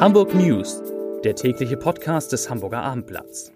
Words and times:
Hamburg 0.00 0.34
News, 0.34 0.82
der 1.24 1.34
tägliche 1.34 1.76
Podcast 1.76 2.32
des 2.32 2.48
Hamburger 2.48 2.80
Abendblatts. 2.80 3.52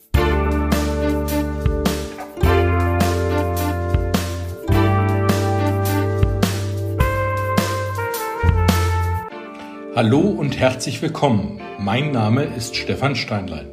Hallo 9.96 10.20
und 10.20 10.58
herzlich 10.58 11.00
willkommen. 11.00 11.62
Mein 11.78 12.12
Name 12.12 12.44
ist 12.44 12.76
Stefan 12.76 13.16
Steinlein. 13.16 13.70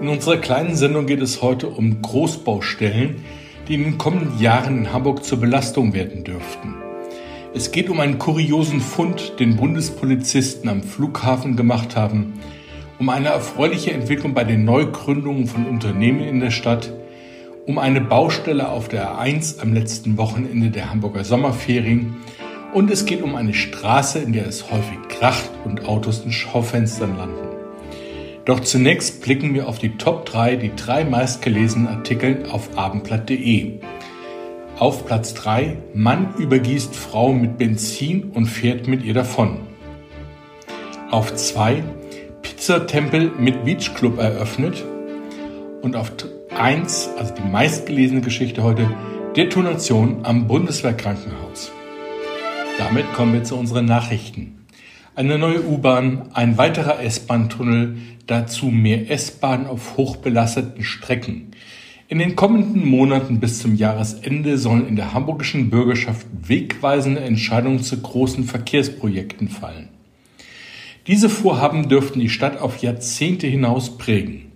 In 0.00 0.08
unserer 0.08 0.38
kleinen 0.38 0.74
Sendung 0.74 1.06
geht 1.06 1.22
es 1.22 1.42
heute 1.42 1.68
um 1.68 2.02
Großbaustellen, 2.02 3.24
die 3.68 3.74
in 3.74 3.84
den 3.84 3.98
kommenden 3.98 4.36
Jahren 4.40 4.78
in 4.78 4.92
Hamburg 4.92 5.22
zur 5.22 5.38
Belastung 5.38 5.94
werden 5.94 6.24
dürften. 6.24 6.89
Es 7.52 7.72
geht 7.72 7.90
um 7.90 7.98
einen 7.98 8.18
kuriosen 8.18 8.80
Fund, 8.80 9.40
den 9.40 9.56
Bundespolizisten 9.56 10.68
am 10.68 10.84
Flughafen 10.84 11.56
gemacht 11.56 11.96
haben, 11.96 12.34
um 13.00 13.08
eine 13.08 13.30
erfreuliche 13.30 13.90
Entwicklung 13.90 14.34
bei 14.34 14.44
den 14.44 14.64
Neugründungen 14.64 15.48
von 15.48 15.66
Unternehmen 15.66 16.20
in 16.20 16.38
der 16.38 16.52
Stadt, 16.52 16.92
um 17.66 17.78
eine 17.78 18.00
Baustelle 18.00 18.68
auf 18.68 18.86
der 18.86 19.18
A1 19.18 19.60
am 19.60 19.74
letzten 19.74 20.16
Wochenende 20.16 20.70
der 20.70 20.90
Hamburger 20.90 21.24
Sommerferien 21.24 22.18
und 22.72 22.88
es 22.88 23.04
geht 23.04 23.20
um 23.20 23.34
eine 23.34 23.52
Straße, 23.52 24.20
in 24.20 24.32
der 24.32 24.46
es 24.46 24.70
häufig 24.70 24.98
kracht 25.08 25.50
und 25.64 25.86
Autos 25.86 26.20
in 26.24 26.30
Schaufenstern 26.30 27.16
landen. 27.16 27.48
Doch 28.44 28.60
zunächst 28.60 29.22
blicken 29.22 29.54
wir 29.54 29.68
auf 29.68 29.80
die 29.80 29.96
Top 29.96 30.24
3, 30.26 30.54
die 30.54 30.70
drei 30.76 31.04
meistgelesenen 31.04 31.88
Artikel 31.88 32.44
auf 32.48 32.78
abendblatt.de. 32.78 33.80
Auf 34.80 35.04
Platz 35.04 35.34
3 35.34 35.76
Mann 35.92 36.36
übergießt 36.38 36.96
Frau 36.96 37.34
mit 37.34 37.58
Benzin 37.58 38.30
und 38.30 38.46
fährt 38.46 38.88
mit 38.88 39.04
ihr 39.04 39.12
davon. 39.12 39.58
Auf 41.10 41.34
2 41.34 41.84
Pizzatempel 42.40 43.30
mit 43.38 43.66
Beachclub 43.66 44.18
eröffnet. 44.18 44.82
Und 45.82 45.96
auf 45.96 46.12
1, 46.56 47.10
also 47.18 47.34
die 47.34 47.46
meistgelesene 47.46 48.22
Geschichte 48.22 48.62
heute, 48.62 48.88
Detonation 49.36 50.24
am 50.24 50.46
Bundeswehrkrankenhaus. 50.46 51.70
Damit 52.78 53.12
kommen 53.12 53.34
wir 53.34 53.44
zu 53.44 53.56
unseren 53.56 53.84
Nachrichten. 53.84 54.64
Eine 55.14 55.38
neue 55.38 55.62
U-Bahn, 55.62 56.30
ein 56.32 56.56
weiterer 56.56 57.02
S-Bahn-Tunnel, 57.02 57.98
dazu 58.26 58.70
mehr 58.70 59.10
S-Bahn 59.10 59.66
auf 59.66 59.98
hochbelasteten 59.98 60.82
Strecken. 60.84 61.50
In 62.10 62.18
den 62.18 62.34
kommenden 62.34 62.88
Monaten 62.88 63.38
bis 63.38 63.60
zum 63.60 63.76
Jahresende 63.76 64.58
sollen 64.58 64.88
in 64.88 64.96
der 64.96 65.14
hamburgischen 65.14 65.70
Bürgerschaft 65.70 66.26
wegweisende 66.42 67.20
Entscheidungen 67.20 67.84
zu 67.84 68.00
großen 68.00 68.42
Verkehrsprojekten 68.42 69.48
fallen. 69.48 69.90
Diese 71.06 71.28
Vorhaben 71.28 71.88
dürften 71.88 72.18
die 72.18 72.28
Stadt 72.28 72.60
auf 72.60 72.78
Jahrzehnte 72.78 73.46
hinaus 73.46 73.96
prägen. 73.96 74.50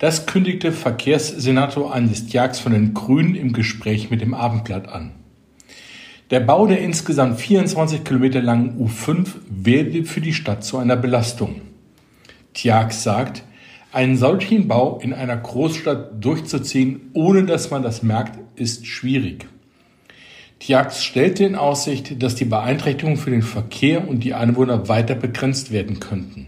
Das 0.00 0.26
kündigte 0.26 0.70
Verkehrssenator 0.70 1.94
Andi 1.94 2.14
Jax 2.28 2.60
von 2.60 2.72
den 2.72 2.92
Grünen 2.92 3.36
im 3.36 3.54
Gespräch 3.54 4.10
mit 4.10 4.20
dem 4.20 4.34
Abendblatt 4.34 4.86
an. 4.86 5.12
Der 6.30 6.40
Bau 6.40 6.66
der 6.66 6.82
insgesamt 6.82 7.40
24 7.40 8.04
Kilometer 8.04 8.42
langen 8.42 8.78
U5 8.78 9.28
werde 9.48 10.04
für 10.04 10.20
die 10.20 10.34
Stadt 10.34 10.62
zu 10.62 10.76
einer 10.76 10.96
Belastung. 10.96 11.62
Tjax 12.52 13.02
sagt, 13.02 13.44
einen 13.92 14.16
solchen 14.16 14.68
Bau 14.68 14.98
in 15.02 15.12
einer 15.12 15.36
Großstadt 15.36 16.24
durchzuziehen, 16.24 17.10
ohne 17.12 17.44
dass 17.44 17.70
man 17.70 17.82
das 17.82 18.02
merkt, 18.02 18.38
ist 18.58 18.86
schwierig. 18.86 19.46
Tjax 20.58 21.04
stellte 21.04 21.44
in 21.44 21.56
Aussicht, 21.56 22.22
dass 22.22 22.34
die 22.34 22.44
Beeinträchtigungen 22.44 23.18
für 23.18 23.30
den 23.30 23.42
Verkehr 23.42 24.08
und 24.08 24.24
die 24.24 24.34
Einwohner 24.34 24.88
weiter 24.88 25.14
begrenzt 25.14 25.72
werden 25.72 26.00
könnten. 26.00 26.46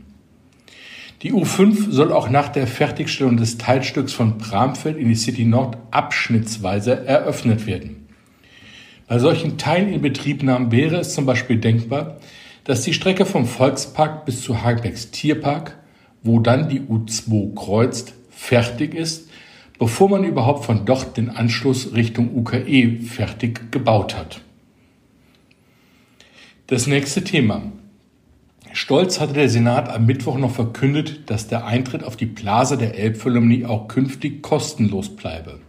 Die 1.22 1.32
U5 1.32 1.90
soll 1.90 2.12
auch 2.12 2.28
nach 2.28 2.48
der 2.48 2.66
Fertigstellung 2.66 3.36
des 3.36 3.58
Teilstücks 3.58 4.12
von 4.12 4.38
Bramfeld 4.38 4.96
in 4.96 5.08
die 5.08 5.14
City 5.14 5.44
Nord 5.44 5.76
abschnittsweise 5.90 7.06
eröffnet 7.06 7.66
werden. 7.66 8.06
Bei 9.06 9.18
solchen 9.18 9.58
Teilinbetriebnahmen 9.58 10.70
wäre 10.70 10.96
es 10.96 11.14
zum 11.14 11.26
Beispiel 11.26 11.58
denkbar, 11.58 12.18
dass 12.64 12.82
die 12.82 12.94
Strecke 12.94 13.26
vom 13.26 13.46
Volkspark 13.46 14.24
bis 14.24 14.42
zu 14.42 14.62
Hagebecks 14.62 15.10
Tierpark 15.10 15.76
wo 16.24 16.40
dann 16.40 16.68
die 16.68 16.80
U2 16.80 17.54
kreuzt, 17.54 18.14
fertig 18.30 18.94
ist, 18.94 19.28
bevor 19.78 20.08
man 20.08 20.24
überhaupt 20.24 20.64
von 20.64 20.84
dort 20.84 21.16
den 21.16 21.30
Anschluss 21.30 21.94
Richtung 21.94 22.34
UKE 22.34 22.98
fertig 23.02 23.70
gebaut 23.70 24.16
hat. 24.16 24.40
Das 26.66 26.86
nächste 26.86 27.22
Thema. 27.22 27.62
Stolz 28.72 29.20
hatte 29.20 29.34
der 29.34 29.48
Senat 29.48 29.88
am 29.88 30.06
Mittwoch 30.06 30.38
noch 30.38 30.50
verkündet, 30.50 31.30
dass 31.30 31.46
der 31.46 31.66
Eintritt 31.66 32.02
auf 32.02 32.16
die 32.16 32.26
Plaza 32.26 32.76
der 32.76 32.98
Elbphilharmonie 32.98 33.66
auch 33.66 33.86
künftig 33.86 34.42
kostenlos 34.42 35.14
bleibe. 35.14 35.60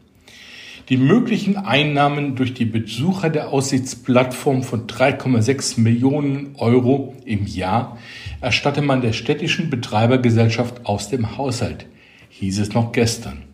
Die 0.90 0.98
möglichen 0.98 1.58
Einnahmen 1.58 2.36
durch 2.36 2.54
die 2.54 2.66
Besucher 2.66 3.32
der 3.32 3.50
Aussichtsplattform 3.50 4.62
von 4.62 4.86
3,6 4.86 5.80
Millionen 5.80 6.56
Euro 6.58 7.16
im 7.26 7.48
Jahr 7.48 7.98
erstatte 8.40 8.84
man 8.84 9.02
der 9.02 9.14
städtischen 9.14 9.72
Betreibergesellschaft 9.72 10.86
aus 10.86 11.10
dem 11.10 11.38
Haushalt, 11.38 11.88
hieß 12.30 12.60
es 12.60 12.76
noch 12.76 12.92
gestern. 12.92 13.46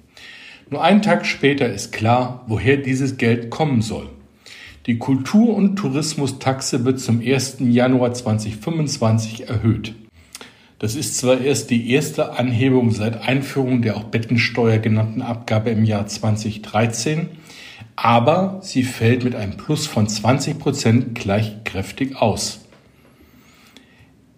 Nur 0.70 0.84
einen 0.84 1.02
Tag 1.02 1.26
später 1.26 1.72
ist 1.72 1.94
klar, 1.94 2.44
woher 2.48 2.76
dieses 2.76 3.16
Geld 3.16 3.50
kommen 3.50 3.82
soll. 3.82 4.10
Die 4.86 4.98
Kultur- 4.98 5.56
und 5.56 5.78
Tourismustaxe 5.78 6.84
wird 6.84 7.00
zum 7.00 7.22
1. 7.22 7.58
Januar 7.60 8.14
2025 8.14 9.48
erhöht. 9.48 9.94
Das 10.82 10.96
ist 10.96 11.16
zwar 11.16 11.40
erst 11.40 11.70
die 11.70 11.92
erste 11.92 12.40
Anhebung 12.40 12.90
seit 12.90 13.22
Einführung 13.22 13.84
der 13.84 13.98
auch 13.98 14.06
Bettensteuer 14.06 14.80
genannten 14.80 15.22
Abgabe 15.22 15.70
im 15.70 15.86
Jahr 15.86 16.08
2013, 16.08 17.30
aber 17.96 18.58
sie 18.64 18.82
fällt 18.82 19.24
mit 19.24 19.36
einem 19.36 19.58
Plus 19.58 19.86
von 19.86 20.08
20 20.08 20.58
Prozent 20.58 21.14
gleich 21.14 21.64
kräftig 21.66 22.16
aus. 22.16 22.66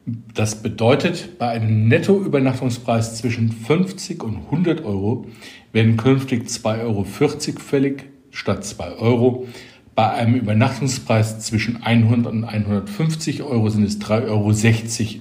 Das 0.06 0.62
bedeutet, 0.62 1.40
bei 1.40 1.48
einem 1.48 1.88
Nettoübernachtungspreis 1.88 3.16
zwischen 3.16 3.50
50 3.50 4.22
und 4.22 4.36
100 4.36 4.84
Euro 4.84 5.28
werden 5.72 5.96
künftig 5.96 6.50
2,40 6.50 6.82
Euro 6.82 7.06
fällig 7.06 8.04
statt 8.32 8.66
2 8.66 8.96
Euro. 8.96 9.48
Bei 9.96 10.10
einem 10.10 10.36
Übernachtungspreis 10.36 11.40
zwischen 11.42 11.84
100 11.84 12.32
und 12.32 12.46
150 12.46 13.44
Euro 13.44 13.70
sind 13.70 13.84
es 13.84 14.02
3,60 14.02 14.28
Euro 14.28 14.54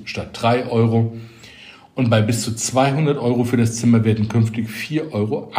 statt 0.06 0.30
3 0.32 0.66
Euro. 0.66 1.16
Und 1.94 2.08
bei 2.08 2.22
bis 2.22 2.40
zu 2.40 2.54
200 2.54 3.18
Euro 3.18 3.44
für 3.44 3.58
das 3.58 3.76
Zimmer 3.76 4.04
werden 4.04 4.28
künftig 4.28 4.68
4,80 4.68 5.12
Euro 5.12 5.52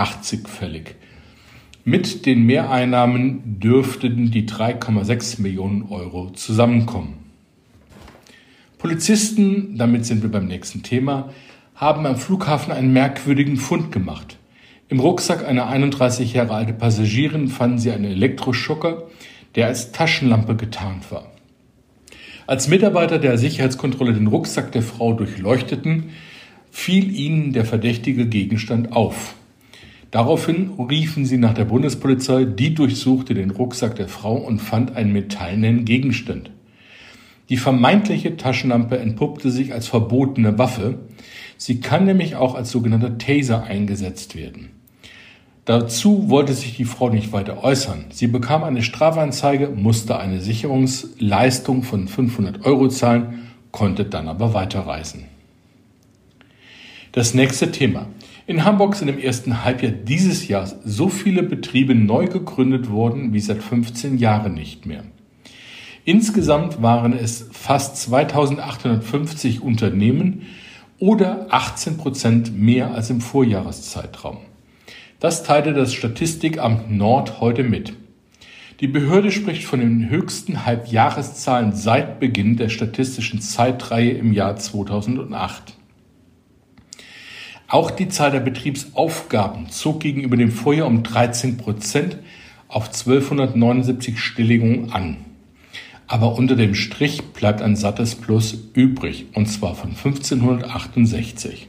fällig. 0.48 0.96
Mit 1.86 2.26
den 2.26 2.44
Mehreinnahmen 2.46 3.60
dürften 3.60 4.32
die 4.32 4.48
3,6 4.48 5.42
Millionen 5.42 5.84
Euro 5.90 6.32
zusammenkommen. 6.32 7.16
Polizisten, 8.80 9.78
damit 9.78 10.06
sind 10.06 10.24
wir 10.24 10.32
beim 10.32 10.48
nächsten 10.48 10.82
Thema, 10.82 11.30
haben 11.76 12.06
am 12.08 12.16
Flughafen 12.16 12.74
einen 12.74 12.94
merkwürdigen 12.94 13.58
Fund 13.58 13.92
gemacht. 13.92 14.38
Im 14.90 15.00
Rucksack 15.00 15.48
einer 15.48 15.68
31 15.68 16.34
Jahre 16.34 16.54
alte 16.54 16.74
Passagierin 16.74 17.48
fanden 17.48 17.80
sie 17.80 17.92
einen 17.92 18.06
Elektroschocker, 18.06 19.04
der 19.56 19.68
als 19.68 19.92
Taschenlampe 19.92 20.56
getarnt 20.56 21.12
war. 21.12 21.32
Als 22.46 22.68
Mitarbeiter 22.68 23.20
der 23.20 23.38
Sicherheitskontrolle 23.38 24.14
den 24.14 24.28
Rucksack 24.28 24.72
der 24.74 24.82
Frau 24.82 25.14
durchleuchteten, 25.14 26.10
fiel 26.70 27.16
ihnen 27.16 27.54
der 27.54 27.66
verdächtige 27.66 28.26
Gegenstand 28.26 28.92
auf. 28.92 29.36
Daraufhin 30.12 30.72
riefen 30.78 31.26
sie 31.26 31.38
nach 31.38 31.54
der 31.54 31.66
Bundespolizei, 31.66 32.44
die 32.44 32.76
durchsuchte 32.76 33.34
den 33.34 33.52
Rucksack 33.52 33.96
der 33.96 34.10
Frau 34.10 34.36
und 34.36 34.60
fand 34.60 34.96
einen 34.96 35.14
metallenen 35.14 35.86
Gegenstand. 35.86 36.52
Die 37.50 37.58
vermeintliche 37.58 38.38
Taschenlampe 38.38 38.98
entpuppte 38.98 39.52
sich 39.52 39.74
als 39.74 39.88
verbotene 39.88 40.58
Waffe. 40.58 41.00
Sie 41.58 41.82
kann 41.82 42.06
nämlich 42.06 42.36
auch 42.36 42.56
als 42.56 42.72
sogenannter 42.72 43.18
Taser 43.18 43.64
eingesetzt 43.64 44.36
werden. 44.36 44.72
Dazu 45.66 46.30
wollte 46.30 46.54
sich 46.54 46.76
die 46.76 46.86
Frau 46.86 47.10
nicht 47.10 47.32
weiter 47.32 47.64
äußern. 47.64 48.06
Sie 48.10 48.28
bekam 48.28 48.64
eine 48.64 48.84
Strafanzeige, 48.84 49.70
musste 49.70 50.20
eine 50.20 50.42
Sicherungsleistung 50.42 51.84
von 51.84 52.08
500 52.08 52.66
Euro 52.66 52.90
zahlen, 52.90 53.48
konnte 53.72 54.04
dann 54.04 54.28
aber 54.28 54.54
weiterreisen. 54.54 55.26
Das 57.14 57.34
nächste 57.34 57.72
Thema. 57.72 58.08
In 58.46 58.66
Hamburg 58.66 58.96
sind 58.96 59.08
im 59.08 59.20
ersten 59.20 59.64
Halbjahr 59.64 59.94
dieses 59.94 60.50
Jahres 60.50 60.76
so 60.84 61.08
viele 61.08 61.44
Betriebe 61.44 61.96
neu 61.96 62.28
gegründet 62.28 62.90
worden 62.90 63.34
wie 63.34 63.40
seit 63.40 63.64
15 63.64 64.18
Jahren 64.18 64.56
nicht 64.56 64.86
mehr. 64.86 65.04
Insgesamt 66.06 66.82
waren 66.82 67.14
es 67.14 67.48
fast 67.52 67.96
2850 67.98 69.62
Unternehmen 69.62 70.42
oder 71.00 71.48
18 71.50 71.98
Prozent 71.98 72.58
mehr 72.58 72.94
als 72.94 73.10
im 73.10 73.22
Vorjahreszeitraum. 73.22 74.38
Das 75.22 75.44
teilte 75.44 75.74
das 75.74 75.94
Statistikamt 75.94 76.92
Nord 76.92 77.40
heute 77.40 77.64
mit. 77.64 77.94
Die 78.82 78.88
Behörde 78.88 79.32
spricht 79.32 79.64
von 79.64 79.80
den 79.80 80.10
höchsten 80.10 80.66
Halbjahreszahlen 80.66 81.74
seit 81.74 82.20
Beginn 82.20 82.58
der 82.58 82.68
statistischen 82.68 83.40
Zeitreihe 83.40 84.12
im 84.12 84.34
Jahr 84.34 84.58
2008. 84.58 85.76
Auch 87.70 87.92
die 87.92 88.10
Zahl 88.10 88.32
der 88.32 88.42
Betriebsaufgaben 88.42 89.70
zog 89.70 90.02
gegenüber 90.02 90.36
dem 90.36 90.52
Vorjahr 90.52 90.88
um 90.88 91.02
13 91.02 91.56
Prozent 91.56 92.18
auf 92.68 92.88
1279 92.88 94.20
Stilllegungen 94.20 94.92
an. 94.92 95.18
Aber 96.08 96.36
unter 96.36 96.56
dem 96.56 96.76
Strich 96.76 97.24
bleibt 97.34 97.62
ein 97.62 97.76
sattes 97.76 98.16
Plus 98.16 98.58
übrig, 98.74 99.28
und 99.34 99.48
zwar 99.48 99.76
von 99.76 99.92
1568. 99.92 101.68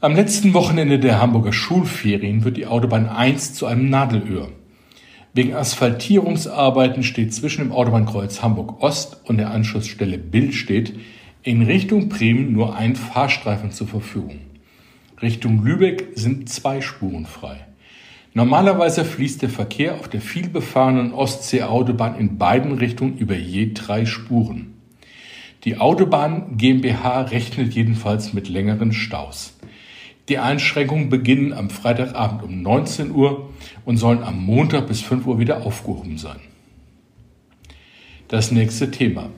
Am 0.00 0.14
letzten 0.14 0.52
Wochenende 0.54 0.98
der 0.98 1.20
Hamburger 1.20 1.52
Schulferien 1.52 2.44
wird 2.44 2.56
die 2.56 2.66
Autobahn 2.66 3.08
1 3.08 3.54
zu 3.54 3.66
einem 3.66 3.88
Nadelöhr. 3.88 4.50
Wegen 5.32 5.54
Asphaltierungsarbeiten 5.54 7.02
steht 7.02 7.34
zwischen 7.34 7.62
dem 7.62 7.72
Autobahnkreuz 7.72 8.42
Hamburg 8.42 8.82
Ost 8.82 9.20
und 9.24 9.38
der 9.38 9.50
Anschlussstelle 9.50 10.18
Billstedt 10.18 10.92
in 11.42 11.62
Richtung 11.62 12.08
Bremen 12.08 12.52
nur 12.52 12.76
ein 12.76 12.96
Fahrstreifen 12.96 13.70
zur 13.70 13.88
Verfügung. 13.88 14.40
Richtung 15.20 15.64
Lübeck 15.64 16.08
sind 16.14 16.48
zwei 16.48 16.80
Spuren 16.80 17.26
frei. 17.26 17.66
Normalerweise 18.36 19.04
fließt 19.04 19.42
der 19.42 19.48
Verkehr 19.48 19.94
auf 19.94 20.08
der 20.08 20.20
vielbefahrenen 20.20 21.12
Ostsee-Autobahn 21.12 22.18
in 22.18 22.36
beiden 22.36 22.72
Richtungen 22.72 23.16
über 23.16 23.36
je 23.36 23.72
drei 23.72 24.06
Spuren. 24.06 24.74
Die 25.62 25.78
Autobahn 25.78 26.56
GmbH 26.56 27.22
rechnet 27.22 27.74
jedenfalls 27.74 28.32
mit 28.32 28.48
längeren 28.48 28.92
Staus. 28.92 29.56
Die 30.28 30.38
Einschränkungen 30.38 31.10
beginnen 31.10 31.52
am 31.52 31.70
Freitagabend 31.70 32.42
um 32.42 32.60
19 32.60 33.12
Uhr 33.12 33.50
und 33.84 33.98
sollen 33.98 34.24
am 34.24 34.44
Montag 34.44 34.88
bis 34.88 35.00
5 35.00 35.26
Uhr 35.26 35.38
wieder 35.38 35.64
aufgehoben 35.64 36.18
sein. 36.18 36.40
Das 38.26 38.50
nächste 38.50 38.90
Thema. 38.90 39.30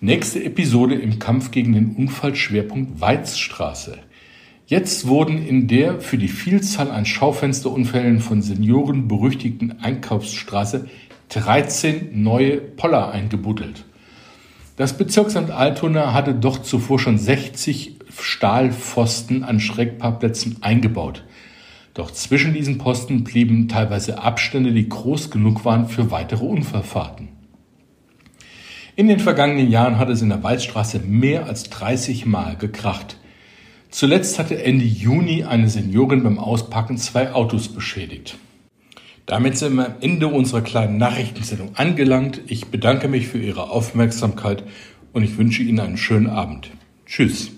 Nächste 0.00 0.42
Episode 0.42 0.94
im 0.94 1.18
Kampf 1.18 1.50
gegen 1.50 1.74
den 1.74 1.96
Unfallschwerpunkt 1.96 2.98
Weizstraße. 2.98 3.98
Jetzt 4.70 5.08
wurden 5.08 5.44
in 5.44 5.66
der 5.66 6.00
für 6.00 6.16
die 6.16 6.28
Vielzahl 6.28 6.92
an 6.92 7.04
Schaufensterunfällen 7.04 8.20
von 8.20 8.40
Senioren 8.40 9.08
berüchtigten 9.08 9.80
Einkaufsstraße 9.80 10.88
13 11.30 12.22
neue 12.22 12.58
Poller 12.58 13.10
eingebuddelt. 13.10 13.84
Das 14.76 14.96
Bezirksamt 14.96 15.50
Altona 15.50 16.14
hatte 16.14 16.34
doch 16.34 16.62
zuvor 16.62 17.00
schon 17.00 17.18
60 17.18 17.96
Stahlpfosten 18.16 19.42
an 19.42 19.58
Schreckparkplätzen 19.58 20.58
eingebaut. 20.60 21.24
Doch 21.92 22.12
zwischen 22.12 22.54
diesen 22.54 22.78
Posten 22.78 23.24
blieben 23.24 23.66
teilweise 23.66 24.22
Abstände, 24.22 24.70
die 24.70 24.88
groß 24.88 25.32
genug 25.32 25.64
waren 25.64 25.88
für 25.88 26.12
weitere 26.12 26.44
Unfallfahrten. 26.44 27.30
In 28.94 29.08
den 29.08 29.18
vergangenen 29.18 29.68
Jahren 29.68 29.98
hat 29.98 30.10
es 30.10 30.22
in 30.22 30.28
der 30.28 30.44
Waldstraße 30.44 31.00
mehr 31.00 31.46
als 31.46 31.64
30 31.70 32.24
Mal 32.24 32.54
gekracht. 32.54 33.16
Zuletzt 33.90 34.38
hatte 34.38 34.62
Ende 34.62 34.84
Juni 34.84 35.42
eine 35.44 35.68
Seniorin 35.68 36.22
beim 36.22 36.38
Auspacken 36.38 36.96
zwei 36.96 37.32
Autos 37.32 37.68
beschädigt. 37.68 38.38
Damit 39.26 39.58
sind 39.58 39.74
wir 39.74 39.86
am 39.86 39.94
Ende 40.00 40.28
unserer 40.28 40.60
kleinen 40.60 40.96
Nachrichtensendung 40.96 41.76
angelangt. 41.76 42.40
Ich 42.46 42.68
bedanke 42.68 43.08
mich 43.08 43.26
für 43.28 43.38
Ihre 43.38 43.70
Aufmerksamkeit 43.70 44.62
und 45.12 45.22
ich 45.24 45.38
wünsche 45.38 45.62
Ihnen 45.62 45.80
einen 45.80 45.96
schönen 45.96 46.28
Abend. 46.28 46.70
Tschüss. 47.06 47.50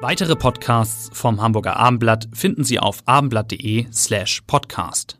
Weitere 0.00 0.36
Podcasts 0.36 1.10
vom 1.12 1.40
Hamburger 1.40 1.76
Abendblatt 1.76 2.28
finden 2.32 2.62
Sie 2.62 2.78
auf 2.78 3.00
abendblatt.de 3.06 3.86
slash 3.92 4.42
podcast. 4.46 5.18